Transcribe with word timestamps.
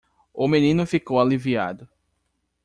O 0.33 0.47
menino 0.47 0.83
ficou 0.87 1.19
aliviado. 1.21 1.87